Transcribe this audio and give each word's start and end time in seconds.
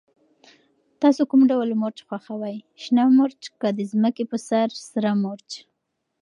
تاسو 1.01 1.21
کوم 1.29 1.41
ډول 1.51 1.69
مرچ 1.81 1.99
خوښوئ، 2.07 2.57
شنه 2.81 3.03
مرچ 3.17 3.41
که 3.61 3.67
د 3.77 3.79
ځمکې 3.91 4.23
په 4.31 4.37
سر 4.47 4.69
سره 4.91 5.09
مرچ؟ 5.23 5.49